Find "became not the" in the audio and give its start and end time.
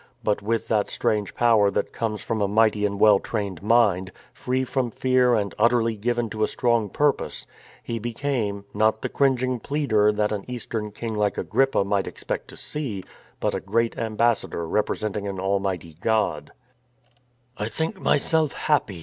7.99-9.09